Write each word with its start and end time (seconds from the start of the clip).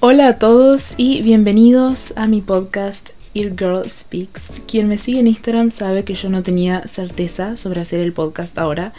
Hola 0.00 0.28
a 0.28 0.38
todos 0.38 0.94
y 0.96 1.22
bienvenidos 1.22 2.12
a 2.14 2.28
mi 2.28 2.40
podcast 2.40 3.10
Ear 3.34 3.50
Girl 3.58 3.90
Speaks. 3.90 4.62
Quien 4.68 4.86
me 4.86 4.96
sigue 4.96 5.18
en 5.18 5.26
Instagram 5.26 5.72
sabe 5.72 6.04
que 6.04 6.14
yo 6.14 6.30
no 6.30 6.44
tenía 6.44 6.86
certeza 6.86 7.56
sobre 7.56 7.80
hacer 7.80 7.98
el 7.98 8.12
podcast 8.12 8.58
ahora, 8.58 8.92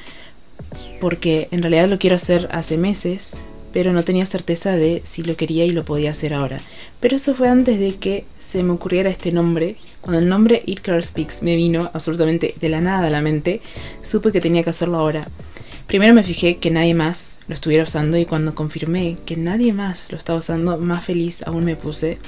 porque 0.99 1.47
en 1.51 1.62
realidad 1.62 1.88
lo 1.88 1.99
quiero 1.99 2.17
hacer 2.17 2.49
hace 2.51 2.75
meses, 2.75 3.39
pero 3.71 3.93
no 3.93 4.04
tenía 4.04 4.25
certeza 4.25 4.75
de 4.75 5.01
si 5.05 5.23
lo 5.23 5.38
quería 5.38 5.63
y 5.63 5.71
lo 5.71 5.85
podía 5.85 6.12
hacer 6.12 6.34
ahora. 6.34 6.59
Pero 7.00 7.16
eso 7.16 7.34
fue 7.34 7.47
antes 7.47 7.79
de 7.79 7.95
que 7.95 8.25
se 8.38 8.61
me 8.61 8.73
ocurriera 8.73 9.09
este 9.09 9.31
nombre. 9.31 9.77
Cuando 10.02 10.20
el 10.20 10.27
nombre 10.27 10.63
Ear 10.68 10.81
Girl 10.84 11.04
Speaks 11.05 11.43
me 11.43 11.55
vino 11.55 11.89
absolutamente 11.93 12.55
de 12.59 12.68
la 12.68 12.81
nada 12.81 13.07
a 13.07 13.09
la 13.09 13.21
mente, 13.21 13.61
supe 14.02 14.34
que 14.34 14.41
tenía 14.41 14.63
que 14.63 14.71
hacerlo 14.71 14.97
ahora. 14.97 15.29
Primero 15.90 16.14
me 16.14 16.21
fijé 16.21 16.58
que 16.58 16.70
nadie 16.70 16.94
más 16.94 17.42
lo 17.48 17.56
estuviera 17.56 17.84
usando 17.84 18.16
y 18.16 18.26
cuando 18.26 18.54
confirmé 18.54 19.16
que 19.26 19.36
nadie 19.36 19.74
más 19.74 20.12
lo 20.12 20.20
estaba 20.20 20.38
usando, 20.38 20.78
más 20.78 21.04
feliz 21.04 21.42
aún 21.48 21.66
me 21.66 21.76
puse. 21.76 22.20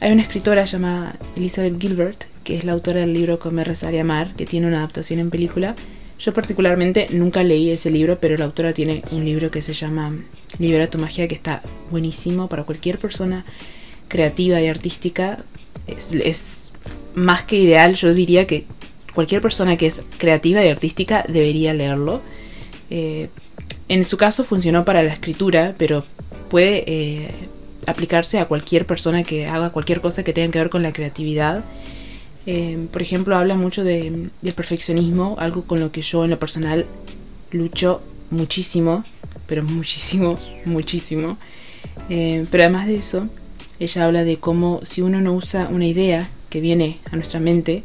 Hay 0.00 0.10
una 0.10 0.22
escritora 0.22 0.64
llamada 0.64 1.16
Elizabeth 1.36 1.80
Gilbert, 1.80 2.24
que 2.42 2.56
es 2.56 2.64
la 2.64 2.72
autora 2.72 3.02
del 3.02 3.12
libro 3.14 3.38
Comer, 3.38 3.68
Rezar 3.68 3.94
y 3.94 3.98
Amar, 3.98 4.34
que 4.34 4.44
tiene 4.44 4.66
una 4.66 4.78
adaptación 4.78 5.20
en 5.20 5.30
película. 5.30 5.76
Yo 6.18 6.34
particularmente 6.34 7.06
nunca 7.12 7.44
leí 7.44 7.70
ese 7.70 7.92
libro, 7.92 8.18
pero 8.18 8.36
la 8.36 8.46
autora 8.46 8.72
tiene 8.72 9.04
un 9.12 9.24
libro 9.24 9.52
que 9.52 9.62
se 9.62 9.72
llama 9.72 10.12
Libera 10.58 10.88
tu 10.88 10.98
magia, 10.98 11.28
que 11.28 11.36
está 11.36 11.62
buenísimo 11.92 12.48
para 12.48 12.64
cualquier 12.64 12.98
persona 12.98 13.44
creativa 14.08 14.60
y 14.60 14.66
artística. 14.66 15.44
Es, 15.86 16.12
es 16.12 16.72
más 17.14 17.44
que 17.44 17.54
ideal, 17.54 17.94
yo 17.94 18.12
diría 18.14 18.48
que 18.48 18.64
cualquier 19.14 19.40
persona 19.40 19.76
que 19.76 19.86
es 19.86 20.02
creativa 20.18 20.64
y 20.64 20.68
artística 20.68 21.24
debería 21.28 21.72
leerlo 21.72 22.20
eh, 22.90 23.30
en 23.88 24.04
su 24.04 24.16
caso 24.16 24.44
funcionó 24.44 24.84
para 24.84 25.02
la 25.02 25.12
escritura, 25.12 25.74
pero 25.78 26.04
puede 26.48 26.84
eh, 26.86 27.30
aplicarse 27.86 28.38
a 28.38 28.46
cualquier 28.46 28.86
persona 28.86 29.22
que 29.22 29.46
haga 29.46 29.70
cualquier 29.70 30.00
cosa 30.00 30.22
que 30.24 30.32
tenga 30.32 30.50
que 30.50 30.58
ver 30.58 30.70
con 30.70 30.82
la 30.82 30.92
creatividad. 30.92 31.64
Eh, 32.46 32.86
por 32.92 33.02
ejemplo, 33.02 33.36
habla 33.36 33.54
mucho 33.54 33.84
de, 33.84 34.30
del 34.42 34.54
perfeccionismo, 34.54 35.36
algo 35.38 35.64
con 35.64 35.80
lo 35.80 35.92
que 35.92 36.02
yo 36.02 36.24
en 36.24 36.30
lo 36.30 36.38
personal 36.38 36.86
lucho 37.50 38.02
muchísimo, 38.30 39.04
pero 39.46 39.62
muchísimo, 39.62 40.38
muchísimo. 40.64 41.38
pero 42.08 42.62
además 42.64 42.86
de 42.86 42.96
eso, 42.96 43.28
ella 43.78 44.04
habla 44.04 44.24
de 44.24 44.36
cómo 44.38 44.80
si 44.84 45.02
uno 45.02 45.20
no 45.20 45.32
usa 45.32 45.68
una 45.70 45.86
idea 45.86 46.28
que 46.48 46.60
viene 46.60 46.98
a 47.10 47.16
nuestra 47.16 47.40
mente, 47.40 47.82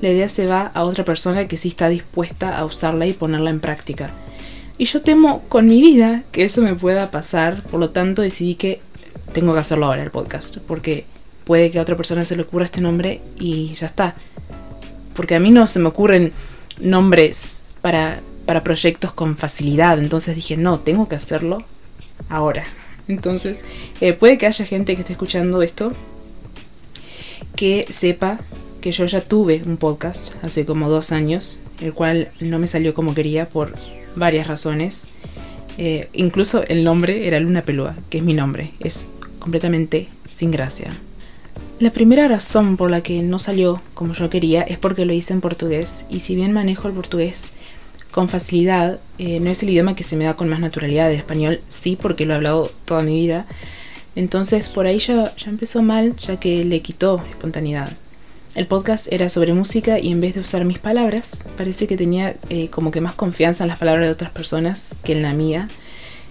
la 0.00 0.10
idea 0.10 0.28
se 0.28 0.46
va 0.46 0.70
a 0.74 0.84
otra 0.84 1.04
persona 1.04 1.48
que 1.48 1.56
sí 1.56 1.68
está 1.68 1.88
dispuesta 1.88 2.58
a 2.58 2.64
usarla 2.64 3.06
y 3.06 3.12
ponerla 3.12 3.50
en 3.50 3.60
práctica. 3.60 4.12
Y 4.78 4.84
yo 4.84 5.00
temo 5.00 5.42
con 5.48 5.68
mi 5.68 5.80
vida 5.80 6.24
que 6.32 6.44
eso 6.44 6.60
me 6.60 6.74
pueda 6.74 7.10
pasar, 7.10 7.62
por 7.62 7.80
lo 7.80 7.90
tanto 7.90 8.22
decidí 8.22 8.56
que 8.56 8.80
tengo 9.32 9.54
que 9.54 9.60
hacerlo 9.60 9.86
ahora 9.86 10.02
el 10.02 10.10
podcast, 10.10 10.58
porque 10.58 11.06
puede 11.44 11.70
que 11.70 11.78
a 11.78 11.82
otra 11.82 11.96
persona 11.96 12.24
se 12.24 12.36
le 12.36 12.42
ocurra 12.42 12.66
este 12.66 12.80
nombre 12.80 13.22
y 13.38 13.74
ya 13.74 13.86
está. 13.86 14.14
Porque 15.14 15.34
a 15.34 15.40
mí 15.40 15.50
no 15.50 15.66
se 15.66 15.78
me 15.78 15.88
ocurren 15.88 16.32
nombres 16.78 17.70
para, 17.80 18.20
para 18.44 18.62
proyectos 18.62 19.12
con 19.12 19.36
facilidad, 19.36 19.98
entonces 19.98 20.34
dije, 20.34 20.56
no, 20.56 20.80
tengo 20.80 21.08
que 21.08 21.16
hacerlo 21.16 21.64
ahora. 22.28 22.64
Entonces, 23.08 23.64
eh, 24.00 24.12
puede 24.12 24.36
que 24.36 24.46
haya 24.46 24.64
gente 24.66 24.94
que 24.94 25.00
esté 25.00 25.12
escuchando 25.12 25.62
esto 25.62 25.92
que 27.54 27.86
sepa 27.90 28.40
que 28.80 28.92
yo 28.92 29.06
ya 29.06 29.22
tuve 29.22 29.62
un 29.64 29.78
podcast 29.78 30.34
hace 30.44 30.66
como 30.66 30.90
dos 30.90 31.12
años, 31.12 31.60
el 31.80 31.94
cual 31.94 32.30
no 32.40 32.58
me 32.58 32.66
salió 32.66 32.94
como 32.94 33.14
quería 33.14 33.48
por 33.48 33.74
varias 34.16 34.48
razones. 34.48 35.08
Eh, 35.78 36.08
incluso 36.12 36.64
el 36.66 36.82
nombre 36.82 37.28
era 37.28 37.38
Luna 37.38 37.62
Pelúa, 37.62 37.94
que 38.10 38.18
es 38.18 38.24
mi 38.24 38.34
nombre. 38.34 38.72
Es 38.80 39.08
completamente 39.38 40.08
sin 40.26 40.50
gracia. 40.50 40.90
La 41.78 41.90
primera 41.90 42.26
razón 42.26 42.76
por 42.76 42.90
la 42.90 43.02
que 43.02 43.22
no 43.22 43.38
salió 43.38 43.82
como 43.94 44.14
yo 44.14 44.30
quería 44.30 44.62
es 44.62 44.78
porque 44.78 45.04
lo 45.04 45.12
hice 45.12 45.34
en 45.34 45.42
portugués 45.42 46.06
y 46.08 46.20
si 46.20 46.34
bien 46.34 46.52
manejo 46.52 46.88
el 46.88 46.94
portugués 46.94 47.52
con 48.10 48.30
facilidad, 48.30 48.98
eh, 49.18 49.40
no 49.40 49.50
es 49.50 49.62
el 49.62 49.68
idioma 49.68 49.94
que 49.94 50.02
se 50.02 50.16
me 50.16 50.24
da 50.24 50.34
con 50.34 50.48
más 50.48 50.58
naturalidad. 50.58 51.10
El 51.10 51.18
español 51.18 51.60
sí, 51.68 51.98
porque 52.00 52.24
lo 52.24 52.32
he 52.32 52.36
hablado 52.36 52.72
toda 52.86 53.02
mi 53.02 53.14
vida. 53.14 53.46
Entonces 54.14 54.70
por 54.70 54.86
ahí 54.86 54.98
ya, 54.98 55.36
ya 55.36 55.50
empezó 55.50 55.82
mal, 55.82 56.16
ya 56.16 56.40
que 56.40 56.64
le 56.64 56.80
quitó 56.80 57.22
espontaneidad. 57.28 57.92
El 58.56 58.66
podcast 58.66 59.12
era 59.12 59.28
sobre 59.28 59.52
música 59.52 59.98
y 59.98 60.10
en 60.10 60.22
vez 60.22 60.34
de 60.34 60.40
usar 60.40 60.64
mis 60.64 60.78
palabras, 60.78 61.44
parece 61.58 61.86
que 61.86 61.98
tenía 61.98 62.36
eh, 62.48 62.68
como 62.70 62.90
que 62.90 63.02
más 63.02 63.12
confianza 63.12 63.64
en 63.64 63.68
las 63.68 63.78
palabras 63.78 64.06
de 64.06 64.10
otras 64.10 64.30
personas 64.30 64.92
que 65.04 65.12
en 65.12 65.20
la 65.20 65.34
mía. 65.34 65.68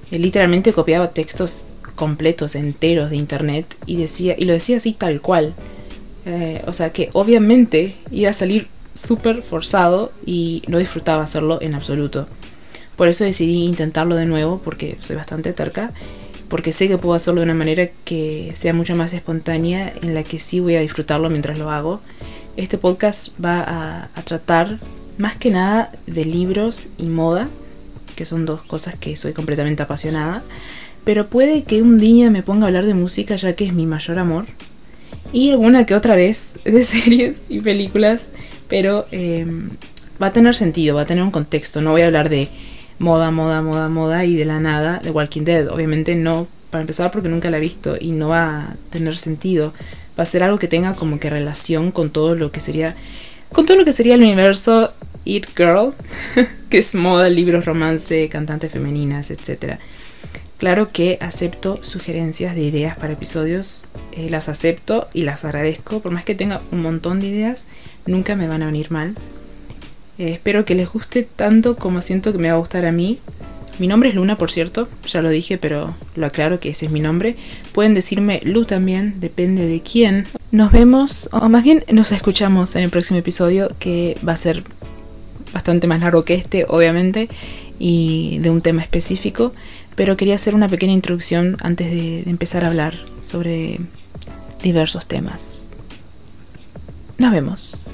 Eh, 0.10 0.18
literalmente 0.18 0.74
copiaba 0.74 1.12
textos 1.12 1.68
completos, 1.94 2.56
enteros 2.56 3.12
de 3.12 3.18
internet 3.18 3.78
y 3.86 3.98
decía 3.98 4.34
y 4.40 4.46
lo 4.46 4.54
decía 4.54 4.78
así 4.78 4.94
tal 4.94 5.22
cual. 5.22 5.54
Eh, 6.26 6.64
o 6.66 6.74
sea 6.74 6.92
que 6.92 7.12
obviamente 7.14 7.94
iba 8.10 8.32
a 8.32 8.34
salir 8.34 8.70
súper 8.96 9.44
forzado 9.44 10.12
y 10.26 10.64
no 10.68 10.80
disfrutaba 10.80 11.22
hacerlo 11.22 11.62
en 11.62 11.76
absoluto. 11.76 12.28
Por 12.96 13.08
eso 13.08 13.24
decidí 13.24 13.66
intentarlo 13.66 14.16
de 14.16 14.26
nuevo 14.26 14.60
porque 14.66 14.98
soy 15.00 15.16
bastante 15.16 15.54
terca 15.54 15.92
porque 16.50 16.74
sé 16.74 16.88
que 16.88 16.98
puedo 16.98 17.16
hacerlo 17.16 17.42
de 17.42 17.46
una 17.46 17.54
manera 17.54 17.90
que 18.04 18.52
sea 18.56 18.74
mucho 18.74 18.96
más 18.96 19.14
espontánea, 19.14 19.94
en 20.02 20.14
la 20.14 20.24
que 20.24 20.40
sí 20.40 20.60
voy 20.60 20.76
a 20.76 20.82
disfrutarlo 20.82 21.30
mientras 21.30 21.58
lo 21.58 21.72
hago. 21.72 22.02
Este 22.58 22.78
podcast 22.78 23.30
va 23.44 24.10
a, 24.16 24.22
tratar 24.24 24.80
más 25.18 25.36
que 25.38 25.52
nada 25.52 25.92
de 26.08 26.26
libros 26.26 26.88
y 26.98 27.08
moda, 27.08 27.50
que 28.16 28.26
son 28.26 28.46
dos 28.46 28.62
cosas 28.64 28.96
que 28.96 29.16
soy 29.16 29.34
completamente 29.34 29.84
apasionada, 29.84 30.44
pero 31.04 31.28
puede 31.28 31.64
que 31.64 31.82
un 31.82 32.00
día 32.00 32.30
me 32.30 32.44
ponga 32.44 32.66
a 32.66 32.68
hablar 32.68 32.86
de 32.86 32.94
música 32.94 33.36
ya 33.36 33.54
que 33.54 33.66
es 33.66 33.74
mi 33.74 33.86
mayor 33.86 34.20
amor, 34.20 34.46
y 35.34 35.52
alguna 35.52 35.86
que 35.86 35.96
otra 35.96 36.16
vez 36.16 36.60
de 36.64 36.84
series 36.86 37.46
y 37.50 37.60
películas, 37.60 38.30
pero 38.68 39.06
em, 39.12 39.72
va 40.22 40.28
a 40.28 40.34
tener 40.34 40.56
sentido, 40.56 40.96
va 40.96 41.02
a 41.02 41.06
tener 41.06 41.24
un 41.24 41.32
contexto, 41.32 41.82
no 41.82 41.92
voy 41.92 42.02
a 42.02 42.06
hablar 42.06 42.30
de 42.30 42.50
moda, 43.00 43.32
moda, 43.32 43.62
moda, 43.62 43.90
moda 43.90 44.26
y 44.26 44.36
de 44.36 44.46
la 44.46 44.60
nada 44.60 45.00
de 45.00 45.12
Walking 45.12 45.44
Dead. 45.44 45.70
Obviamente 45.70 46.16
no, 46.16 46.48
para 46.70 46.82
empezar 46.82 47.12
porque 47.12 47.30
nunca 47.30 47.50
la 47.50 47.58
he 47.58 47.62
visto 47.62 47.96
y 48.00 48.12
no 48.12 48.30
va 48.30 48.62
a 48.62 48.76
tener 48.90 49.16
sentido. 49.18 49.74
Va 50.18 50.24
a 50.24 50.28
ser 50.28 50.44
algo 50.44 50.60
que 50.60 50.68
tenga 50.68 50.96
como 50.96 51.20
que 51.20 51.30
relación 51.30 51.92
con 51.92 52.10
todo 52.10 52.36
lo 52.36 52.52
que 52.52 52.60
sería, 52.60 52.96
con 53.52 53.66
todo 53.66 53.78
lo 53.78 53.86
que 53.86 53.94
sería 53.94 54.16
el 54.16 54.22
universo 54.24 54.94
It 55.26 55.48
Girl, 55.56 55.94
que 56.70 56.78
es 56.78 56.96
moda, 56.96 57.30
libros, 57.30 57.66
romance, 57.66 58.30
cantantes 58.30 58.72
femeninas, 58.72 59.32
etc. 59.32 59.80
Claro 60.58 60.92
que 60.92 61.18
acepto 61.20 61.84
sugerencias 61.84 62.56
de 62.56 62.62
ideas 62.62 62.98
para 62.98 63.14
episodios, 63.14 63.86
eh, 64.14 64.30
las 64.30 64.48
acepto 64.48 65.10
y 65.14 65.24
las 65.24 65.44
agradezco, 65.44 66.00
por 66.00 66.14
más 66.14 66.24
que 66.24 66.36
tenga 66.36 66.62
un 66.72 66.82
montón 66.82 67.20
de 67.20 67.28
ideas, 67.28 67.68
nunca 68.06 68.36
me 68.36 68.48
van 68.48 68.62
a 68.62 68.68
venir 68.68 68.90
mal. 68.90 69.16
Eh, 70.18 70.32
espero 70.34 70.66
que 70.66 70.76
les 70.76 70.90
guste 70.90 71.24
tanto 71.24 71.76
como 71.76 72.02
siento 72.02 72.32
que 72.32 72.38
me 72.38 72.50
va 72.50 72.56
a 72.56 72.60
gustar 72.60 72.86
a 72.86 72.92
mí. 72.92 73.20
Mi 73.78 73.88
nombre 73.88 74.08
es 74.08 74.16
Luna, 74.16 74.38
por 74.38 74.52
cierto, 74.52 74.88
ya 75.06 75.22
lo 75.22 75.30
dije, 75.30 75.58
pero 75.58 75.96
lo 76.16 76.26
aclaro 76.26 76.62
que 76.62 76.70
ese 76.70 76.86
es 76.86 76.92
mi 76.92 77.02
nombre. 77.02 77.36
Pueden 77.74 77.94
decirme 77.94 78.42
Lu 78.46 78.64
también, 78.64 79.16
depende 79.20 79.68
de 79.68 79.82
quién. 79.82 80.28
Nos 80.52 80.72
vemos, 80.72 81.28
o 81.34 81.50
más 81.50 81.64
bien 81.64 81.84
nos 81.92 82.14
escuchamos 82.14 82.78
en 82.78 82.84
el 82.84 82.90
próximo 82.90 83.20
episodio, 83.20 83.76
que 83.78 84.18
va 84.26 84.32
a 84.32 84.38
ser 84.38 84.64
bastante 85.54 85.88
más 85.88 86.00
largo 86.00 86.24
que 86.24 86.36
este, 86.36 86.66
obviamente, 86.70 87.28
y 87.78 88.40
de 88.40 88.50
un 88.50 88.62
tema 88.62 88.82
específico. 88.82 89.54
Pero 89.96 90.16
quería 90.16 90.36
hacer 90.36 90.56
una 90.56 90.70
pequeña 90.70 90.94
introducción 90.94 91.58
antes 91.62 91.92
de 91.92 92.30
empezar 92.30 92.64
a 92.64 92.68
hablar 92.68 92.96
sobre 93.22 93.80
diversos 94.62 95.06
temas. 95.06 95.68
Nos 97.18 97.32
vemos. 97.32 97.86